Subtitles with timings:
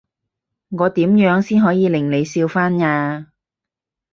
[0.69, 3.27] 我點樣先可以令你笑返呀？